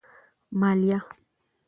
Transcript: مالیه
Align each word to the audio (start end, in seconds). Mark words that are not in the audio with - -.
مالیه 0.59 0.99